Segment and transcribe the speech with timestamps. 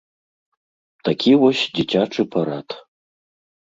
[1.09, 2.67] Такі вось дзіцячы парад.